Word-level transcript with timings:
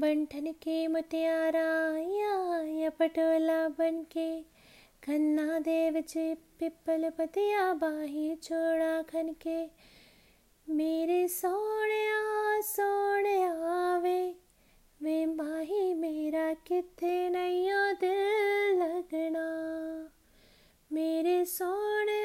बंठन 0.00 0.46
के 0.62 0.86
मुतियारा 0.86 1.70
या, 1.98 2.36
या 2.80 2.90
पटोला 2.90 3.68
बन 3.68 4.02
के 4.12 4.28
खन्ना 5.04 5.58
दे 5.58 5.90
विच 5.90 6.12
पिपल 6.58 7.10
पतिया 7.18 7.72
बाही 7.74 8.34
छोड़ा 8.42 9.02
खन 9.02 9.32
के 9.46 9.58
मेरे 10.68 11.28
सोने 11.28 12.06
सोने 12.62 13.38
वे 14.00 14.20
वे 15.02 15.26
माही 15.26 15.94
मेरा 15.94 16.52
किथे 16.54 17.30
नहीं 17.30 17.70
दिल 18.00 18.78
लगना। 18.82 19.46
मेरे 20.92 21.44
सोने 21.44 22.22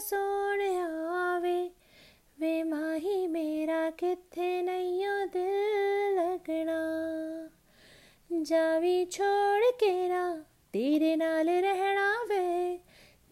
सोने 0.00 0.70
वे 1.40 1.58
वे 2.40 2.62
माही 2.62 3.26
मेरा 3.26 3.90
किथे 3.90 4.49
जावी 8.42 9.04
छोड़ 9.04 9.64
के 9.64 10.08
ना, 10.08 10.44
तेरे 10.72 11.16
नाल 11.16 11.50
रहना 11.50 12.22
वे। 12.22 12.74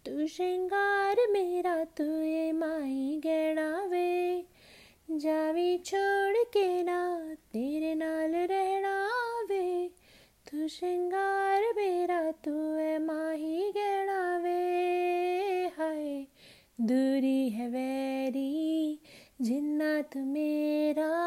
तू 0.07 0.27
श्रृंगार 0.27 1.17
मेरा, 1.31 1.85
तू 1.85 2.05
ये 2.05 2.53
माई 2.53 3.21
गहना 3.25 3.85
वे। 3.85 4.45
जावी 5.11 5.79
छोड़ 5.79 6.45
के 6.45 6.83
ना, 6.83 7.35
तेरे 7.35 7.95
नाल 7.95 8.33
रहना 8.35 9.09
वे। 9.51 9.91
तू 10.51 10.69
श्रृंगार 10.69 11.63
मेरा, 11.63 12.31
तू 12.31 12.75
है 12.75 12.99
माही 12.99 13.73
गहना 13.77 14.39
वे। 14.39 14.67
हाय, 15.79 16.27
दूरी 16.81 17.49
है 17.49 17.69
वैरी 17.69 19.01
जिन्ना 19.41 20.03
तू 20.03 20.21
मेरा। 20.21 21.18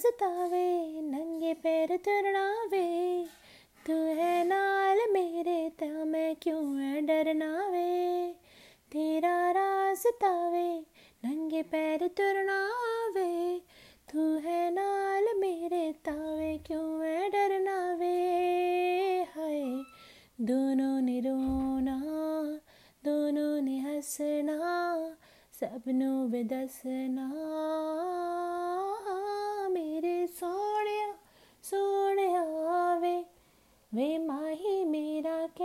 राज 0.00 0.12
तावे 0.20 1.00
नंगे 1.04 1.52
पैर 1.54 1.90
तुरना 1.96 2.44
वे 2.72 2.84
तू 3.86 3.92
है 3.92 4.44
नाल 4.44 4.98
मेरे, 5.12 5.68
ता 5.70 6.04
मैं 6.04 6.36
क्यों 6.36 6.80
है 6.80 7.00
डरना 7.00 7.48
वे 7.68 8.32
तेरा 8.92 9.34
रास्ता 9.50 10.30
वे 10.48 10.64
नंगे 11.24 11.62
पैर 11.62 12.06
तुरना 12.16 12.58
वे 13.14 13.60
तू 14.12 14.24
है 14.38 14.70
नाल 14.70 15.28
मेरे 15.38 15.92
तावे 16.04 16.56
क्यों 16.66 17.04
है 17.04 17.28
डरना 17.28 17.76
वे 17.94 18.16
हाय, 19.36 19.60
दोनों 20.40 21.00
ने 21.00 21.20
रोना, 21.20 21.98
दोनों 23.04 23.60
ने 23.60 23.78
हंसना, 23.78 24.56
सबनों 25.60 26.30
बेदसना 26.30 27.28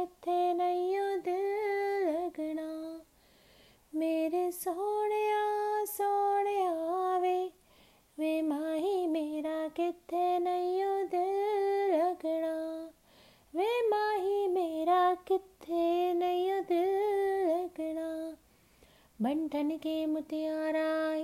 किथे 0.05 0.53
नहीं 0.53 0.97
दिल 0.97 2.09
लगना। 2.09 3.01
मेरे 3.95 4.51
सोने 4.51 5.31
सोने 5.85 6.67
वे 7.19 7.51
वे 8.19 8.41
माही 8.41 9.07
मेरा 9.07 9.67
किथे 9.67 10.39
नहीं 10.39 10.83
दिल 10.83 11.95
लगना। 11.95 12.89
वे 13.55 13.89
माही 13.89 14.47
मेरा 14.47 15.13
किथे 15.13 16.13
नहीं 16.13 16.51
दिल 16.51 16.89
लगना। 17.49 18.37
बंटन 19.21 19.69
के 19.69 20.05
मुतियारा 20.05 21.15